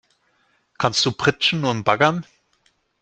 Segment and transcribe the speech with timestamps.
[0.79, 2.25] Kannst du pritschen und baggern?